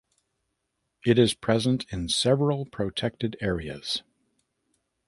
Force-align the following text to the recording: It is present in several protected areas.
It 1.05 1.19
is 1.19 1.35
present 1.35 1.85
in 1.91 2.09
several 2.09 2.65
protected 2.65 3.37
areas. 3.39 4.01